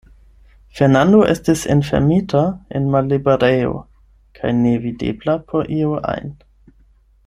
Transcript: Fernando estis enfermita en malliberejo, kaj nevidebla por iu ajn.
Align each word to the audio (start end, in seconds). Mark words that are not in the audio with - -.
Fernando 0.77 1.19
estis 1.33 1.65
enfermita 1.73 2.41
en 2.79 2.89
malliberejo, 2.95 3.77
kaj 4.41 4.57
nevidebla 4.65 5.41
por 5.53 5.75
iu 5.81 5.97
ajn. 6.15 6.39